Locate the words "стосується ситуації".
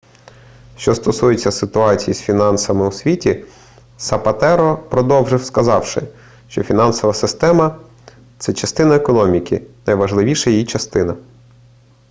0.95-2.13